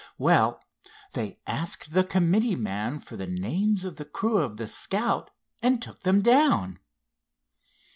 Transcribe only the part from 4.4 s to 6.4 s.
the Scout and took them